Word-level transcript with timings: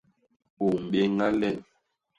U 0.65 0.67
mbéña 0.83 1.27
len. 1.39 1.57